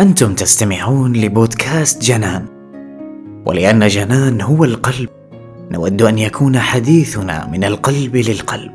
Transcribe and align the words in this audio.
أنتم 0.00 0.34
تستمعون 0.34 1.12
لبودكاست 1.12 2.02
جنان. 2.02 2.46
ولأن 3.46 3.88
جنان 3.88 4.40
هو 4.40 4.64
القلب 4.64 5.08
نود 5.70 6.02
أن 6.02 6.18
يكون 6.18 6.58
حديثنا 6.58 7.46
من 7.46 7.64
القلب 7.64 8.16
للقلب. 8.16 8.74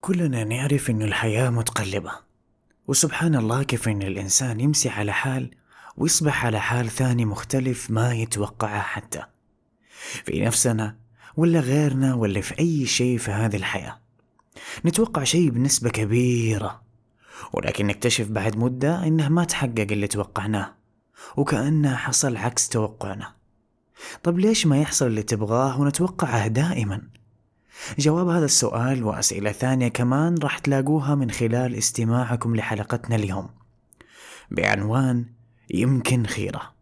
كلنا 0.00 0.44
نعرف 0.44 0.90
أن 0.90 1.02
الحياة 1.02 1.50
متقلبة. 1.50 2.12
وسبحان 2.88 3.34
الله 3.34 3.62
كيف 3.62 3.88
أن 3.88 4.02
الإنسان 4.02 4.60
يمسي 4.60 4.88
على 4.88 5.12
حال 5.12 5.50
ويصبح 5.96 6.46
على 6.46 6.60
حال 6.60 6.88
ثاني 6.88 7.24
مختلف 7.24 7.90
ما 7.90 8.14
يتوقعه 8.14 8.80
حتى. 8.80 9.22
في 10.24 10.40
نفسنا 10.40 10.96
ولا 11.36 11.60
غيرنا 11.60 12.14
ولا 12.14 12.40
في 12.40 12.58
أي 12.58 12.86
شيء 12.86 13.18
في 13.18 13.30
هذه 13.30 13.56
الحياة. 13.56 14.00
نتوقع 14.84 15.24
شيء 15.24 15.50
بنسبة 15.50 15.90
كبيرة 15.90 16.82
ولكن 17.52 17.86
نكتشف 17.86 18.28
بعد 18.28 18.56
مدة 18.56 19.06
إنه 19.06 19.28
ما 19.28 19.44
تحقق 19.44 19.86
اللي 19.90 20.06
توقعناه 20.06 20.74
وكأنه 21.36 21.96
حصل 21.96 22.36
عكس 22.36 22.68
توقعنا. 22.68 23.32
طب 24.22 24.38
ليش 24.38 24.66
ما 24.66 24.80
يحصل 24.80 25.06
اللي 25.06 25.22
تبغاه 25.22 25.80
ونتوقعه 25.80 26.46
دائما؟ 26.46 27.02
جواب 27.98 28.28
هذا 28.28 28.44
السؤال 28.44 29.04
وأسئلة 29.04 29.52
ثانية 29.52 29.88
كمان 29.88 30.34
راح 30.38 30.58
تلاقوها 30.58 31.14
من 31.14 31.30
خلال 31.30 31.74
استماعكم 31.74 32.56
لحلقتنا 32.56 33.16
اليوم. 33.16 33.48
بعنوان 34.50 35.26
يمكن 35.74 36.26
خيرة. 36.26 36.79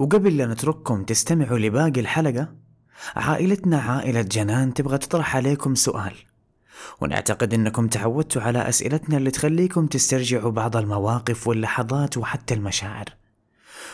وقبل 0.00 0.36
لا 0.36 0.46
نترككم 0.46 1.04
تستمعوا 1.04 1.58
لباقي 1.58 2.00
الحلقة 2.00 2.54
عائلتنا 3.16 3.78
عائلة 3.78 4.22
جنان 4.22 4.74
تبغى 4.74 4.98
تطرح 4.98 5.36
عليكم 5.36 5.74
سؤال. 5.74 6.14
ونعتقد 7.00 7.54
إنكم 7.54 7.88
تعودتوا 7.88 8.42
على 8.42 8.68
أسئلتنا 8.68 9.16
اللي 9.16 9.30
تخليكم 9.30 9.86
تسترجعوا 9.86 10.50
بعض 10.50 10.76
المواقف 10.76 11.48
واللحظات 11.48 12.16
وحتى 12.16 12.54
المشاعر. 12.54 13.04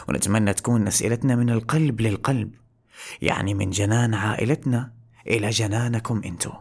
ونتمنى 0.08 0.54
تكون 0.54 0.86
أسئلتنا 0.86 1.36
من 1.36 1.50
القلب 1.50 2.00
للقلب 2.00 2.54
يعني 3.22 3.54
من 3.54 3.70
جنان 3.70 4.14
عائلتنا 4.14 4.92
إلى 5.26 5.50
جنانكم 5.50 6.22
أنتو. 6.24 6.52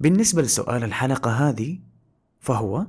بالنسبة 0.00 0.42
لسؤال 0.42 0.84
الحلقة 0.84 1.30
هذه 1.30 1.78
فهو 2.40 2.86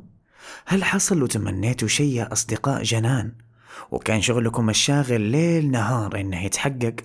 هل 0.66 0.84
حصل 0.84 1.24
وتمنيتوا 1.24 1.88
شيء 1.88 2.14
يا 2.14 2.34
أصدقاء 2.34 2.84
جنان 2.84 3.45
وكان 3.92 4.22
شغلكم 4.22 4.70
الشاغل 4.70 5.22
ليل 5.22 5.72
نهار 5.72 6.20
إنه 6.20 6.45
يتحقق. 6.45 6.95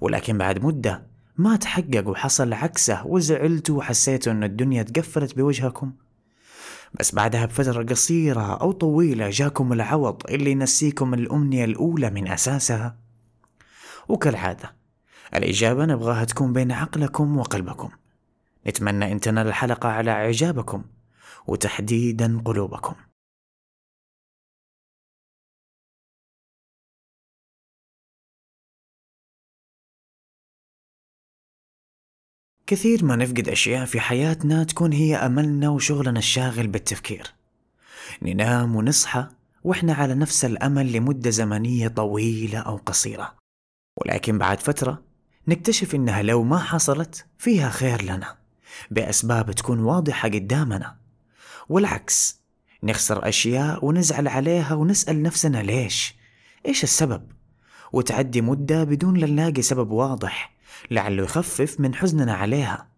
ولكن 0.00 0.38
بعد 0.38 0.64
مدة 0.64 1.02
ما 1.36 1.56
تحقق 1.56 2.08
وحصل 2.08 2.52
عكسه 2.52 3.06
وزعلتوا 3.06 3.78
وحسيتوا 3.78 4.32
إن 4.32 4.44
الدنيا 4.44 4.82
تقفلت 4.82 5.36
بوجهكم. 5.36 5.92
بس 7.00 7.14
بعدها 7.14 7.46
بفترة 7.46 7.82
قصيرة 7.82 8.54
أو 8.60 8.72
طويلة 8.72 9.30
جاكم 9.30 9.72
العوض 9.72 10.22
اللي 10.30 10.50
ينسيكم 10.50 11.14
الأمنية 11.14 11.64
الأولى 11.64 12.10
من 12.10 12.28
أساسها. 12.28 12.96
وكالعادة 14.08 14.74
الإجابة 15.34 15.84
نبغاها 15.84 16.24
تكون 16.24 16.52
بين 16.52 16.72
عقلكم 16.72 17.38
وقلبكم. 17.38 17.90
نتمنى 18.66 19.12
أن 19.12 19.20
تنال 19.20 19.46
الحلقة 19.46 19.88
على 19.88 20.10
إعجابكم 20.10 20.84
وتحديدا 21.46 22.42
قلوبكم. 22.44 22.94
كثير 32.70 33.04
ما 33.04 33.16
نفقد 33.16 33.48
أشياء 33.48 33.84
في 33.84 34.00
حياتنا 34.00 34.64
تكون 34.64 34.92
هي 34.92 35.16
أملنا 35.16 35.68
وشغلنا 35.68 36.18
الشاغل 36.18 36.66
بالتفكير. 36.66 37.34
ننام 38.22 38.76
ونصحى 38.76 39.26
وإحنا 39.64 39.94
على 39.94 40.14
نفس 40.14 40.44
الأمل 40.44 40.92
لمدة 40.92 41.30
زمنية 41.30 41.88
طويلة 41.88 42.58
أو 42.58 42.76
قصيرة. 42.76 43.34
ولكن 43.96 44.38
بعد 44.38 44.60
فترة 44.60 45.02
نكتشف 45.48 45.94
إنها 45.94 46.22
لو 46.22 46.42
ما 46.42 46.58
حصلت 46.58 47.26
فيها 47.38 47.70
خير 47.70 48.02
لنا 48.02 48.36
بأسباب 48.90 49.52
تكون 49.52 49.80
واضحة 49.80 50.28
قدامنا. 50.28 50.96
والعكس 51.68 52.40
نخسر 52.82 53.28
أشياء 53.28 53.84
ونزعل 53.84 54.28
عليها 54.28 54.74
ونسأل 54.74 55.22
نفسنا 55.22 55.62
ليش؟ 55.62 56.14
إيش 56.66 56.84
السبب؟ 56.84 57.22
وتعدي 57.92 58.40
مدة 58.40 58.84
بدون 58.84 59.16
لا 59.16 59.26
نلاقي 59.26 59.62
سبب 59.62 59.90
واضح 59.90 60.59
لعله 60.90 61.22
يخفف 61.22 61.80
من 61.80 61.94
حزننا 61.94 62.34
عليها 62.34 62.88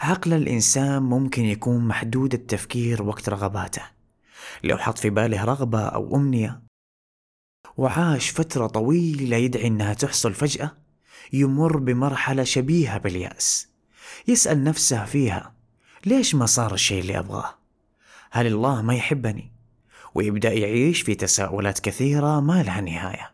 عقل 0.00 0.32
الإنسان 0.32 1.02
ممكن 1.02 1.44
يكون 1.44 1.88
محدود 1.88 2.34
التفكير 2.34 3.02
وقت 3.02 3.28
رغباته 3.28 3.82
لو 4.64 4.78
حط 4.78 4.98
في 4.98 5.10
باله 5.10 5.44
رغبة 5.44 5.80
أو 5.80 6.16
أمنية 6.16 6.62
وعاش 7.76 8.30
فترة 8.30 8.66
طويلة 8.66 9.36
يدعي 9.36 9.66
إنها 9.66 9.94
تحصل 9.94 10.34
فجأة 10.34 10.76
يمر 11.32 11.76
بمرحلة 11.76 12.44
شبيهة 12.44 12.98
باليأس 12.98 13.68
يسأل 14.28 14.64
نفسه 14.64 15.04
فيها 15.04 15.54
ليش 16.06 16.34
ما 16.34 16.46
صار 16.46 16.74
الشيء 16.74 17.00
اللي 17.00 17.18
أبغاه؟ 17.18 17.54
هل 18.30 18.46
الله 18.46 18.82
ما 18.82 18.94
يحبني؟ 18.94 19.52
ويبدأ 20.14 20.52
يعيش 20.52 21.02
في 21.02 21.14
تساؤلات 21.14 21.80
كثيرة 21.80 22.40
ما 22.40 22.62
لها 22.62 22.80
نهاية 22.80 23.30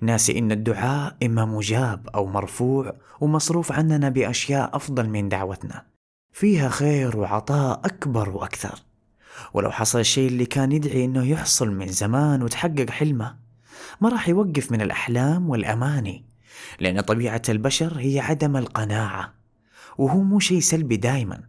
ناسي 0.00 0.38
إن 0.38 0.52
الدعاء 0.52 1.16
إما 1.22 1.44
مجاب 1.44 2.08
أو 2.14 2.26
مرفوع 2.26 2.94
ومصروف 3.20 3.72
عننا 3.72 4.08
بأشياء 4.08 4.76
أفضل 4.76 5.08
من 5.08 5.28
دعوتنا. 5.28 5.86
فيها 6.32 6.68
خير 6.68 7.16
وعطاء 7.16 7.80
أكبر 7.84 8.30
وأكثر. 8.30 8.82
ولو 9.54 9.70
حصل 9.70 10.00
الشيء 10.00 10.28
اللي 10.28 10.46
كان 10.46 10.72
يدعي 10.72 11.04
إنه 11.04 11.26
يحصل 11.26 11.70
من 11.70 11.86
زمان 11.86 12.42
وتحقق 12.42 12.90
حلمه 12.90 13.36
ما 14.00 14.08
راح 14.08 14.28
يوقف 14.28 14.72
من 14.72 14.80
الأحلام 14.80 15.50
والأماني 15.50 16.24
لأن 16.80 17.00
طبيعة 17.00 17.42
البشر 17.48 17.98
هي 17.98 18.20
عدم 18.20 18.56
القناعة 18.56 19.34
وهو 19.98 20.20
مو 20.20 20.40
شيء 20.40 20.60
سلبي 20.60 20.96
دايما. 20.96 21.42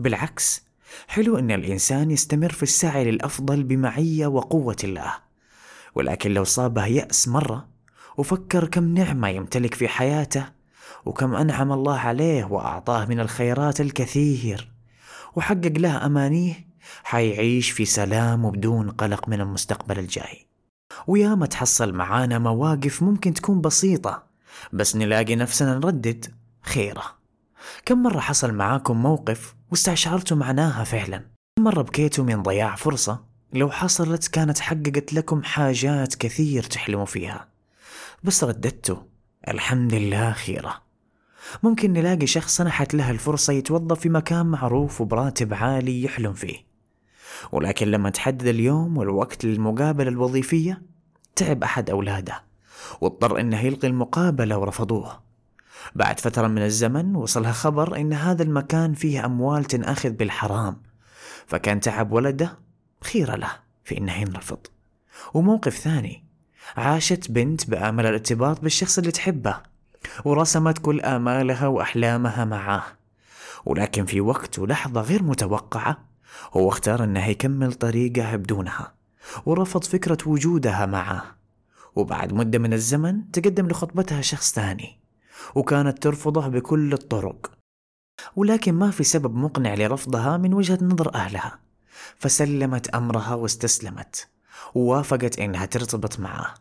بالعكس 0.00 0.66
حلو 1.08 1.38
إن 1.38 1.50
الإنسان 1.50 2.10
يستمر 2.10 2.52
في 2.52 2.62
السعي 2.62 3.04
للأفضل 3.04 3.62
بمعية 3.62 4.26
وقوة 4.26 4.76
الله 4.84 5.14
ولكن 5.94 6.30
لو 6.30 6.44
صابه 6.44 6.86
يأس 6.86 7.28
مرة 7.28 7.68
وفكر 8.16 8.68
كم 8.68 8.94
نعمة 8.94 9.28
يمتلك 9.28 9.74
في 9.74 9.88
حياته 9.88 10.46
وكم 11.04 11.34
أنعم 11.34 11.72
الله 11.72 11.98
عليه 11.98 12.44
وأعطاه 12.44 13.04
من 13.04 13.20
الخيرات 13.20 13.80
الكثير. 13.80 14.72
وحقق 15.36 15.72
له 15.76 16.06
أمانيه 16.06 16.66
حيعيش 17.04 17.70
في 17.70 17.84
سلام 17.84 18.44
وبدون 18.44 18.90
قلق 18.90 19.28
من 19.28 19.40
المستقبل 19.40 19.98
الجاي. 19.98 20.46
وياما 21.06 21.46
تحصل 21.46 21.94
معانا 21.94 22.38
مواقف 22.38 23.02
ممكن 23.02 23.34
تكون 23.34 23.60
بسيطة 23.60 24.22
بس 24.72 24.96
نلاقي 24.96 25.36
نفسنا 25.36 25.74
نردد 25.74 26.34
خيرة. 26.62 27.02
كم 27.84 28.02
مرة 28.02 28.20
حصل 28.20 28.54
معاكم 28.54 29.02
موقف 29.02 29.54
واستشعرتوا 29.70 30.36
معناها 30.36 30.84
فعلا؟ 30.84 31.18
كم 31.56 31.64
مرة 31.64 31.82
بكيتوا 31.82 32.24
من 32.24 32.42
ضياع 32.42 32.74
فرصة 32.76 33.24
لو 33.52 33.70
حصلت 33.70 34.28
كانت 34.28 34.58
حققت 34.58 35.12
لكم 35.12 35.42
حاجات 35.42 36.14
كثير 36.14 36.62
تحلموا 36.62 37.04
فيها؟ 37.04 37.55
بس 38.22 38.44
رددتوا 38.44 38.96
الحمد 39.48 39.94
لله 39.94 40.32
خيرة. 40.32 40.82
ممكن 41.62 41.92
نلاقي 41.92 42.26
شخص 42.26 42.56
سنحت 42.56 42.94
له 42.94 43.10
الفرصة 43.10 43.52
يتوظف 43.52 44.00
في 44.00 44.08
مكان 44.08 44.46
معروف 44.46 45.00
وبراتب 45.00 45.54
عالي 45.54 46.02
يحلم 46.02 46.32
فيه. 46.32 46.66
ولكن 47.52 47.88
لما 47.88 48.10
تحدد 48.10 48.46
اليوم 48.46 48.96
والوقت 48.96 49.44
للمقابلة 49.44 50.08
الوظيفية 50.08 50.82
تعب 51.36 51.62
أحد 51.62 51.90
أولاده 51.90 52.42
واضطر 53.00 53.40
إنه 53.40 53.60
يلغي 53.60 53.88
المقابلة 53.88 54.58
ورفضوه. 54.58 55.20
بعد 55.94 56.20
فترة 56.20 56.46
من 56.46 56.62
الزمن 56.62 57.16
وصلها 57.16 57.52
خبر 57.52 57.96
إن 57.96 58.12
هذا 58.12 58.42
المكان 58.42 58.94
فيه 58.94 59.24
أموال 59.24 59.64
تنأخذ 59.64 60.10
بالحرام. 60.10 60.82
فكان 61.46 61.80
تعب 61.80 62.12
ولده 62.12 62.58
خيرة 63.04 63.36
له 63.36 63.50
في 63.84 63.98
إنه 63.98 64.14
ينرفض. 64.14 64.58
وموقف 65.34 65.76
ثاني. 65.76 66.25
عاشت 66.76 67.30
بنت 67.30 67.70
بآمل 67.70 68.06
الارتباط 68.06 68.60
بالشخص 68.60 68.98
اللي 68.98 69.10
تحبه 69.10 69.60
ورسمت 70.24 70.78
كل 70.78 71.00
آمالها 71.00 71.66
وأحلامها 71.66 72.44
معاه 72.44 72.84
ولكن 73.64 74.04
في 74.04 74.20
وقت 74.20 74.58
ولحظة 74.58 75.00
غير 75.00 75.22
متوقعة 75.22 76.06
هو 76.52 76.68
اختار 76.68 77.04
إنه 77.04 77.26
يكمل 77.26 77.72
طريقه 77.72 78.36
بدونها 78.36 78.96
ورفض 79.46 79.84
فكرة 79.84 80.18
وجودها 80.26 80.86
معه. 80.86 81.36
وبعد 81.96 82.32
مدة 82.32 82.58
من 82.58 82.72
الزمن 82.72 83.30
تقدم 83.30 83.68
لخطبتها 83.68 84.20
شخص 84.20 84.54
ثاني 84.54 85.00
وكانت 85.54 86.02
ترفضه 86.02 86.48
بكل 86.48 86.92
الطرق. 86.92 87.52
ولكن 88.36 88.74
ما 88.74 88.90
في 88.90 89.04
سبب 89.04 89.34
مقنع 89.34 89.74
لرفضها 89.74 90.36
من 90.36 90.54
وجهة 90.54 90.78
نظر 90.82 91.14
أهلها 91.14 91.58
فسلمت 92.16 92.88
أمرها 92.88 93.34
واستسلمت. 93.34 94.28
ووافقت 94.74 95.38
إنها 95.38 95.66
ترتبط 95.66 96.20
معه. 96.20 96.54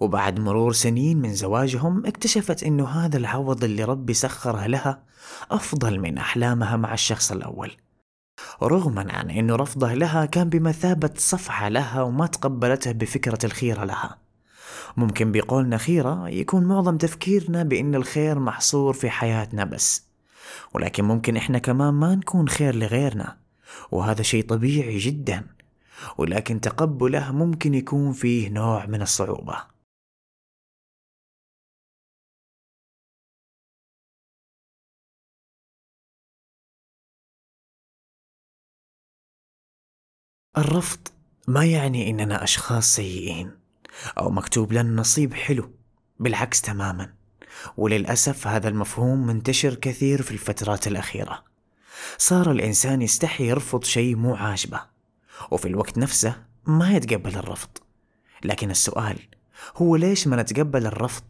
وبعد 0.00 0.40
مرور 0.40 0.72
سنين 0.72 1.18
من 1.18 1.34
زواجهم 1.34 2.06
اكتشفت 2.06 2.62
إنه 2.62 2.88
هذا 2.88 3.16
العوض 3.18 3.64
اللي 3.64 3.84
ربي 3.84 4.14
سخره 4.14 4.66
لها 4.66 5.02
أفضل 5.50 6.00
من 6.00 6.18
أحلامها 6.18 6.76
مع 6.76 6.94
الشخص 6.94 7.32
الأول. 7.32 7.72
رغما 8.62 9.12
عن 9.12 9.30
أنه 9.30 9.56
رفضه 9.56 9.94
لها 9.94 10.24
كان 10.24 10.48
بمثابة 10.48 11.10
صفعة 11.16 11.68
لها 11.68 12.02
وما 12.02 12.26
تقبلته 12.26 12.92
بفكرة 12.92 13.38
الخيرة 13.44 13.84
لها. 13.84 14.18
ممكن 14.96 15.32
بقولنا 15.32 15.76
خيرة 15.78 16.28
يكون 16.28 16.64
معظم 16.64 16.96
تفكيرنا 16.96 17.62
بأن 17.62 17.94
الخير 17.94 18.38
محصور 18.38 18.92
في 18.92 19.10
حياتنا 19.10 19.64
بس. 19.64 20.06
ولكن 20.74 21.04
ممكن 21.04 21.36
إحنا 21.36 21.58
كمان 21.58 21.94
ما 21.94 22.14
نكون 22.14 22.48
خير 22.48 22.74
لغيرنا. 22.74 23.36
وهذا 23.90 24.22
شيء 24.22 24.46
طبيعي 24.46 24.98
جدا. 24.98 25.44
ولكن 26.18 26.60
تقبله 26.60 27.32
ممكن 27.32 27.74
يكون 27.74 28.12
فيه 28.12 28.48
نوع 28.50 28.86
من 28.86 29.02
الصعوبة. 29.02 29.72
الرفض 40.58 41.08
ما 41.48 41.64
يعني 41.64 42.10
إننا 42.10 42.44
أشخاص 42.44 42.94
سيئين 42.94 43.58
أو 44.18 44.30
مكتوب 44.30 44.72
لنا 44.72 45.00
نصيب 45.00 45.34
حلو 45.34 45.70
بالعكس 46.20 46.60
تماما. 46.62 47.14
وللأسف 47.76 48.46
هذا 48.46 48.68
المفهوم 48.68 49.26
منتشر 49.26 49.74
كثير 49.74 50.22
في 50.22 50.30
الفترات 50.30 50.86
الأخيرة. 50.86 51.44
صار 52.18 52.50
الإنسان 52.50 53.02
يستحي 53.02 53.48
يرفض 53.48 53.84
شيء 53.84 54.16
مو 54.16 54.34
عاجبه. 54.34 54.91
وفي 55.50 55.68
الوقت 55.68 55.98
نفسه 55.98 56.36
ما 56.66 56.92
يتقبل 56.92 57.36
الرفض. 57.36 57.68
لكن 58.44 58.70
السؤال 58.70 59.18
هو 59.76 59.96
ليش 59.96 60.26
ما 60.26 60.42
نتقبل 60.42 60.86
الرفض؟ 60.86 61.24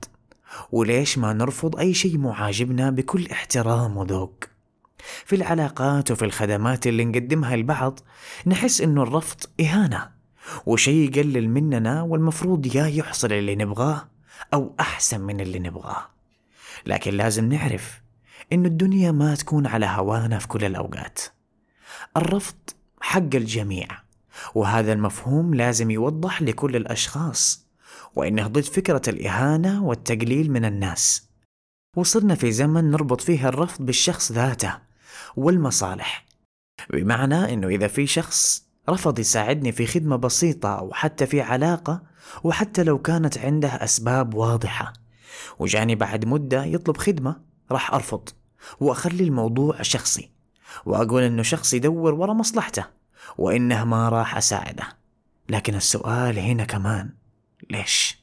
وليش 0.73 1.19
ما 1.19 1.33
نرفض 1.33 1.77
أي 1.77 1.95
شيء 1.95 2.19
مو 2.19 2.33
عاجبنا 2.33 2.91
بكل 2.91 3.27
احترام 3.27 3.97
وذوق؟ 3.97 4.45
في 5.25 5.37
العلاقات 5.37 6.11
وفي 6.11 6.25
الخدمات 6.25 6.87
اللي 6.87 7.05
نقدمها 7.05 7.57
لبعض 7.57 8.01
نحس 8.47 8.81
إنه 8.81 9.03
الرفض 9.03 9.41
إهانة 9.61 10.11
وشيء 10.67 11.11
يقلل 11.11 11.49
مننا 11.49 12.03
والمفروض 12.03 12.75
يا 12.75 12.87
يحصل 12.87 13.33
اللي 13.33 13.55
نبغاه 13.55 14.09
أو 14.55 14.75
أحسن 14.81 15.21
من 15.21 15.41
اللي 15.41 15.59
نبغاه. 15.59 16.07
لكن 16.87 17.15
لازم 17.15 17.53
نعرف 17.53 18.03
إنه 18.53 18.69
الدنيا 18.69 19.13
ما 19.13 19.35
تكون 19.35 19.67
على 19.67 19.87
هوانا 19.87 20.39
في 20.39 20.49
كل 20.49 20.65
الأوقات. 20.65 21.21
الرفض 22.17 22.57
حق 23.03 23.35
الجميع. 23.35 23.89
وهذا 24.55 24.93
المفهوم 24.93 25.55
لازم 25.55 25.91
يوضح 25.91 26.43
لكل 26.43 26.77
الأشخاص 26.77 27.67
وانه 28.17 28.47
ضد 28.47 28.65
فكرة 28.65 29.03
الإهانة 29.09 29.85
والتقليل 29.85 30.51
من 30.51 30.65
الناس. 30.65 31.29
وصرنا 31.97 32.35
في 32.35 32.53
زمن 32.53 32.91
نربط 32.91 33.21
فيه 33.21 33.49
الرفض 33.49 33.87
بالشخص 33.87 34.33
ذاته 34.33 34.79
والمصالح. 35.37 36.27
بمعنى 36.91 37.55
إنه 37.55 37.69
إذا 37.69 37.89
في 37.89 38.07
شخص 38.07 38.65
رفض 38.89 39.19
يساعدني 39.19 39.73
في 39.73 39.87
خدمة 39.87 40.17
بسيطة 40.17 40.79
أو 40.79 40.93
حتى 40.93 41.27
في 41.27 41.41
علاقة 41.41 42.03
وحتى 42.45 42.83
لو 42.83 42.99
كانت 42.99 43.39
عنده 43.39 43.69
أسباب 43.69 44.35
واضحة 44.35 44.93
وجاني 45.59 45.95
بعد 45.95 46.25
مدة 46.25 46.65
يطلب 46.65 46.97
خدمة 46.97 47.41
راح 47.73 47.95
أرفض 47.95 48.29
وأخلي 48.81 49.25
الموضوع 49.25 49.83
شخصي. 49.83 50.31
وأقول 50.87 51.23
إنه 51.23 51.43
شخص 51.43 51.75
يدور 51.75 52.15
ورا 52.15 52.33
مصلحته 52.33 52.85
وإنه 53.39 53.85
ما 53.85 54.09
راح 54.09 54.37
أساعده. 54.37 54.85
لكن 55.49 55.75
السؤال 55.75 56.39
هنا 56.39 56.65
كمان 56.65 57.11
ليش؟ 57.71 58.23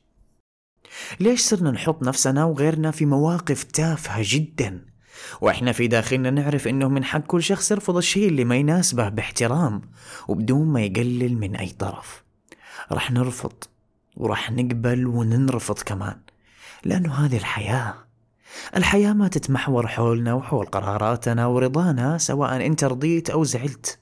ليش 1.20 1.42
صرنا 1.42 1.72
نحط 1.72 2.04
نفسنا 2.04 2.46
وغيرنا 2.46 2.92
في 2.92 3.06
مواقف 3.06 3.64
تافهة 3.64 4.20
جدا؟ 4.22 4.86
وإحنا 5.42 5.72
في 5.72 5.88
داخلنا 5.88 6.30
نعرف 6.30 6.68
إنه 6.68 6.88
من 6.88 7.04
حق 7.04 7.20
كل 7.20 7.44
شخص 7.44 7.72
يرفض 7.72 7.98
الشيء 7.98 8.28
اللي 8.28 8.44
ما 8.44 8.56
يناسبه 8.56 9.10
باحترام 9.10 9.82
وبدون 10.28 10.68
ما 10.68 10.82
يقلل 10.82 11.38
من 11.38 11.56
أي 11.56 11.70
طرف. 11.70 12.24
راح 12.92 13.12
نرفض 13.12 13.64
وراح 14.18 14.52
نقبل 14.52 15.08
وننرفض 15.08 15.80
كمان 15.80 16.20
لأنه 16.86 17.14
هذه 17.14 17.38
الحياة 17.38 18.09
الحياة 18.76 19.14
ما 19.14 19.28
تتمحور 19.28 19.88
حولنا 19.88 20.34
وحول 20.34 20.66
قراراتنا 20.66 21.46
ورضانا 21.46 22.18
سواء 22.18 22.66
انت 22.66 22.84
رضيت 22.84 23.30
أو 23.30 23.44
زعلت. 23.44 24.00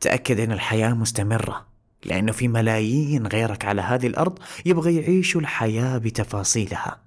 تأكد 0.00 0.40
إن 0.40 0.52
الحياة 0.52 0.94
مستمرة 0.94 1.66
لأنه 2.04 2.32
في 2.32 2.48
ملايين 2.48 3.26
غيرك 3.26 3.64
على 3.64 3.82
هذه 3.82 4.06
الأرض 4.06 4.38
يبغى 4.66 4.96
يعيشوا 4.96 5.40
الحياة 5.40 5.98
بتفاصيلها 5.98 7.00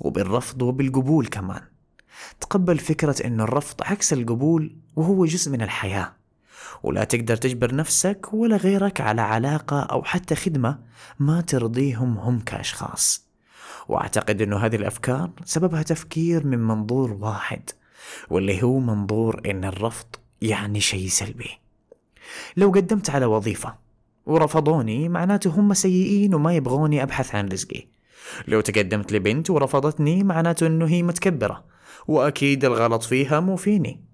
وبالرفض 0.00 0.62
وبالقبول 0.62 1.26
كمان. 1.26 1.60
تقبل 2.40 2.78
فكرة 2.78 3.26
أن 3.26 3.40
الرفض 3.40 3.82
عكس 3.82 4.12
القبول 4.12 4.76
وهو 4.96 5.24
جزء 5.24 5.50
من 5.50 5.62
الحياة. 5.62 6.12
ولا 6.82 7.04
تقدر 7.04 7.36
تجبر 7.36 7.74
نفسك 7.74 8.28
ولا 8.32 8.56
غيرك 8.56 9.00
على 9.00 9.20
علاقة 9.20 9.80
أو 9.80 10.02
حتى 10.02 10.34
خدمة 10.34 10.78
ما 11.18 11.40
ترضيهم 11.40 12.18
هم 12.18 12.40
كأشخاص. 12.40 13.31
وأعتقد 13.88 14.42
أنه 14.42 14.56
هذه 14.56 14.76
الأفكار 14.76 15.30
سببها 15.44 15.82
تفكير 15.82 16.46
من 16.46 16.58
منظور 16.58 17.12
واحد 17.12 17.70
واللي 18.30 18.62
هو 18.62 18.78
منظور 18.78 19.40
أن 19.46 19.64
الرفض 19.64 20.06
يعني 20.42 20.80
شيء 20.80 21.08
سلبي. 21.08 21.50
لو 22.56 22.70
قدمت 22.70 23.10
على 23.10 23.26
وظيفة 23.26 23.74
ورفضوني 24.26 25.08
معناته 25.08 25.50
هم 25.50 25.74
سيئين 25.74 26.34
وما 26.34 26.54
يبغوني 26.54 27.02
أبحث 27.02 27.34
عن 27.34 27.48
رزقي. 27.48 27.86
لو 28.48 28.60
تقدمت 28.60 29.12
لبنت 29.12 29.50
ورفضتني 29.50 30.24
معناته 30.24 30.66
أنه 30.66 30.86
هي 30.86 31.02
متكبرة 31.02 31.64
وأكيد 32.08 32.64
الغلط 32.64 33.02
فيها 33.02 33.40
مو 33.40 33.56
فيني. 33.56 34.04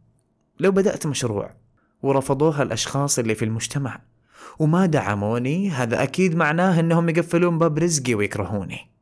لو 0.60 0.70
بدأت 0.70 1.06
مشروع 1.06 1.54
ورفضوها 2.02 2.62
الأشخاص 2.62 3.18
اللي 3.18 3.34
في 3.34 3.44
المجتمع 3.44 4.00
وما 4.58 4.86
دعموني 4.86 5.70
هذا 5.70 6.02
أكيد 6.02 6.36
معناه 6.36 6.80
أنهم 6.80 7.08
يقفلون 7.08 7.58
باب 7.58 7.78
رزقي 7.78 8.14
ويكرهوني. 8.14 8.97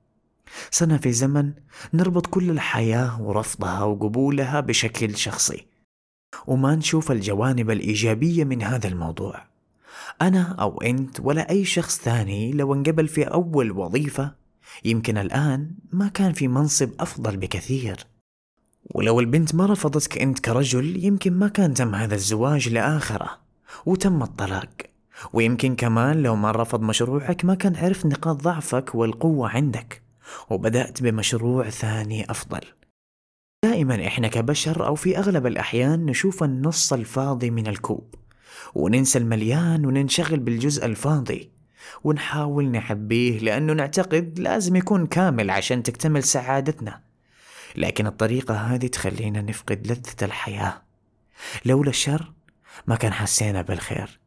صرنا 0.71 0.99
في 0.99 1.13
زمن 1.13 1.53
نربط 1.95 2.27
كل 2.27 2.51
الحياة 2.51 3.23
ورفضها 3.23 3.83
وقبولها 3.83 4.61
بشكل 4.61 5.17
شخصي 5.17 5.67
وما 6.47 6.75
نشوف 6.75 7.13
الجوانب 7.13 7.71
الإيجابية 7.71 8.45
من 8.45 8.63
هذا 8.63 8.89
الموضوع. 8.89 9.47
أنا 10.23 10.57
أو 10.61 10.81
أنت 10.81 11.21
ولا 11.21 11.51
أي 11.51 11.65
شخص 11.65 12.01
ثاني 12.01 12.53
لو 12.53 12.75
انقبل 12.75 13.09
في 13.09 13.25
أول 13.25 13.73
وظيفة 13.73 14.35
يمكن 14.85 15.19
الآن 15.19 15.71
ما 15.93 16.09
كان 16.09 16.33
في 16.33 16.49
منصب 16.49 16.91
أفضل 17.01 17.37
بكثير. 17.37 18.07
ولو 18.85 19.21
البنت 19.21 19.55
ما 19.55 19.67
رفضتك 19.67 20.19
أنت 20.19 20.39
كرجل 20.39 21.05
يمكن 21.05 21.33
ما 21.33 21.49
كان 21.49 21.75
تم 21.75 21.95
هذا 21.95 22.15
الزواج 22.15 22.69
لآخرة 22.69 23.39
وتم 23.87 24.23
الطلاق. 24.23 24.71
ويمكن 25.33 25.77
كمان 25.77 26.23
لو 26.23 26.37
ما 26.37 26.51
رفض 26.51 26.81
مشروعك 26.81 27.45
ما 27.45 27.55
كان 27.55 27.77
عرف 27.77 28.07
نقاط 28.07 28.43
ضعفك 28.43 28.95
والقوة 28.95 29.49
عندك. 29.49 30.06
وبدأت 30.51 31.03
بمشروع 31.03 31.71
ثاني 31.71 32.31
أفضل. 32.31 32.61
دائما 33.65 34.07
إحنا 34.07 34.29
كبشر 34.29 34.87
أو 34.87 34.95
في 34.95 35.19
أغلب 35.19 35.47
الأحيان 35.47 36.07
نشوف 36.07 36.43
النص 36.43 36.93
الفاضي 36.93 37.51
من 37.51 37.67
الكوب 37.67 38.15
وننسى 38.75 39.19
المليان 39.19 39.87
وننشغل 39.87 40.39
بالجزء 40.39 40.87
الفاضي 40.87 41.51
ونحاول 42.05 42.71
نحبيه 42.71 43.39
لأنه 43.39 43.73
نعتقد 43.73 44.39
لازم 44.39 44.77
يكون 44.77 45.07
كامل 45.07 45.51
عشان 45.51 45.83
تكتمل 45.83 46.23
سعادتنا. 46.23 47.01
لكن 47.77 48.07
الطريقة 48.07 48.55
هذه 48.55 48.87
تخلينا 48.87 49.43
نفقد 49.43 49.87
لذة 49.87 50.25
الحياة. 50.25 50.83
لولا 51.65 51.91
الشر 51.91 52.33
ما 52.87 52.97
كان 52.97 53.13
حسينا 53.13 53.63
بالخير 53.63 54.21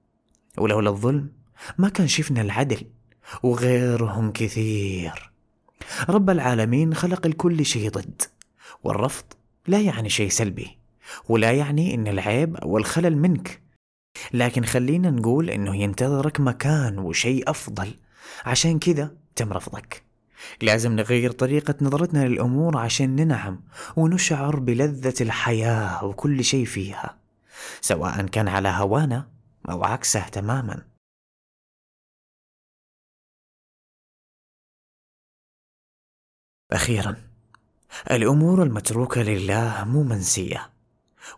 ولولا 0.58 0.90
الظلم 0.90 1.30
ما 1.78 1.90
كان 1.90 2.08
شفنا 2.08 2.42
العدل 2.42 2.86
وغيرهم 3.44 4.32
كثير. 4.32 5.29
رب 6.10 6.30
العالمين 6.30 6.94
خلق 6.94 7.26
الكل 7.26 7.66
شيء 7.66 7.90
ضد 7.90 8.22
والرفض 8.84 9.26
لا 9.68 9.82
يعني 9.82 10.10
شيء 10.10 10.30
سلبي 10.30 10.78
ولا 11.30 11.52
يعني 11.52 11.94
إن 11.94 12.08
العيب 12.08 12.56
أو 12.56 12.78
الخلل 12.78 13.18
منك. 13.18 13.62
لكن 14.34 14.66
خلينا 14.66 15.10
نقول 15.10 15.50
إنه 15.50 15.76
ينتظرك 15.76 16.40
مكان 16.40 17.00
وشيء 17.00 17.50
أفضل. 17.50 17.94
عشان 18.46 18.80
كذا 18.80 19.12
تم 19.36 19.54
رفضك. 19.54 20.04
لازم 20.62 20.96
نغير 20.96 21.32
طريقة 21.32 21.76
نظرتنا 21.82 22.28
للأمور 22.28 22.78
عشان 22.78 23.16
ننعم 23.16 23.62
ونشعر 23.96 24.60
بلذة 24.60 25.14
الحياة 25.22 26.06
وكل 26.06 26.44
شيء 26.44 26.66
فيها 26.66 27.18
سواء 27.82 28.22
كان 28.22 28.48
على 28.48 28.70
هوانا 28.70 29.28
أو 29.70 29.84
عكسه 29.84 30.28
تماما. 30.28 30.89
أخيرا 36.72 37.16
الأمور 38.12 38.64
المتروكة 38.64 39.22
لله 39.22 39.84
مو 39.88 40.04
منسية 40.04 40.70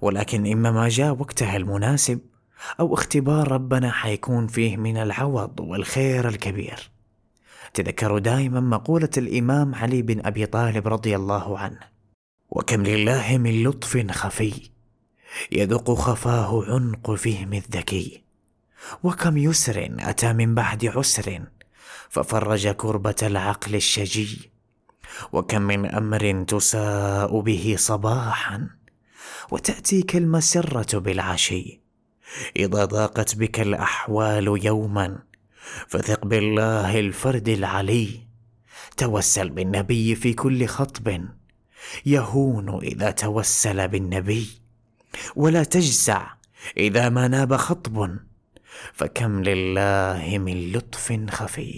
ولكن 0.02 0.52
إما 0.52 0.72
ما 0.72 0.90
جاء 0.90 1.16
وقتها 1.16 1.58
المناسب 1.58 2.20
أو 2.80 2.94
اختبار 2.94 3.52
ربنا 3.52 3.92
حيكون 3.92 4.48
فيه 4.48 4.78
من 4.78 4.98
العوض 4.98 5.60
والخير 5.60 6.28
الكبير. 6.28 6.92
تذكروا 7.74 8.20
دائما 8.20 8.60
مقولة 8.60 9.10
الإمام 9.18 9.76
علي 9.76 10.02
بن 10.02 10.26
أبي 10.26 10.46
طالب 10.46 10.88
رضي 10.88 11.16
الله 11.16 11.60
عنه 11.60 11.80
وكم 12.50 12.84
لله 12.84 13.38
من 13.38 13.64
لطف 13.64 14.12
خفي 14.12 14.70
يذق 15.52 15.94
خفاه 15.94 16.64
عنق 16.68 17.12
فهم 17.12 17.54
الذكي 17.54 18.24
وكم 19.04 19.38
يسر 19.38 19.96
أتى 20.00 20.34
من 20.34 20.56
بعد 20.56 20.86
عسر 20.86 21.42
ففرج 22.10 22.68
كربة 22.68 23.16
العقل 23.24 23.76
الشجي 23.76 24.51
وكم 25.32 25.62
من 25.62 25.86
أمر 25.86 26.44
تساء 26.48 27.40
به 27.40 27.76
صباحا 27.78 28.70
وتأتيك 29.52 30.16
المسرة 30.16 31.00
بالعشي. 31.00 31.82
إذا 32.56 32.86
ضاقت 32.86 33.36
بك 33.36 33.60
الأحوال 33.60 34.66
يوما 34.66 35.20
فثق 35.88 36.26
بالله 36.26 37.00
الفرد 37.00 37.50
العلي. 37.50 38.08
توسل 38.98 39.50
بالنبي 39.50 40.16
في 40.16 40.34
كل 40.34 40.66
خطب. 40.66 41.26
يهون 42.06 42.80
إذا 42.84 43.12
توسل 43.12 43.88
بالنبي. 43.88 44.48
ولا 45.36 45.64
تجزع 45.64 46.34
إذا 46.78 47.10
ما 47.10 47.28
ناب 47.28 47.56
خطب. 47.56 48.18
فكم 48.94 49.44
لله 49.44 50.38
من 50.38 50.72
لطف 50.72 51.20
خفي. 51.30 51.70